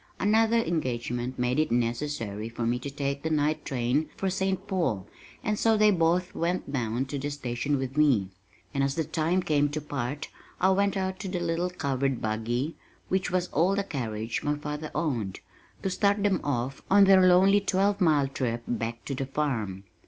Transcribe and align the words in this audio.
Another 0.19 0.57
engagement 0.57 1.37
made 1.37 1.59
it 1.59 1.71
necessary 1.71 2.49
for 2.49 2.65
me 2.65 2.79
to 2.79 2.89
take 2.89 3.21
the 3.21 3.29
night 3.29 3.63
train 3.63 4.09
for 4.17 4.31
St. 4.31 4.65
Paul 4.67 5.07
and 5.43 5.59
so 5.59 5.77
they 5.77 5.91
both 5.91 6.33
went 6.33 6.73
down 6.73 7.05
to 7.05 7.19
the 7.19 7.29
station 7.29 7.77
with 7.77 7.95
me, 7.95 8.29
and 8.73 8.83
as 8.83 8.95
the 8.95 9.03
time 9.03 9.43
came 9.43 9.69
to 9.69 9.79
part 9.79 10.29
I 10.59 10.71
went 10.71 10.97
out 10.97 11.19
to 11.19 11.27
the 11.27 11.39
little 11.39 11.69
covered 11.69 12.19
buggy 12.19 12.75
(which 13.09 13.29
was 13.29 13.47
all 13.49 13.75
the 13.75 13.83
carriage 13.83 14.41
my 14.41 14.55
father 14.55 14.89
owned) 14.95 15.39
to 15.83 15.89
start 15.91 16.23
them 16.23 16.39
off 16.43 16.81
on 16.89 17.03
their 17.03 17.21
lonely 17.27 17.59
twelve 17.61 18.01
mile 18.01 18.27
trip 18.27 18.63
back 18.67 19.05
to 19.05 19.13
the 19.13 19.27
farm. 19.27 19.83